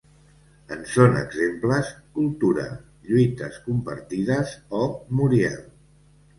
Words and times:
En 0.75 0.79
són 0.93 1.19
exemples 1.19 1.91
‘cultura’, 2.17 2.65
‘lluites 3.11 3.61
compartides’ 3.69 4.59
o 4.83 4.85
‘Muriel’. 5.21 5.65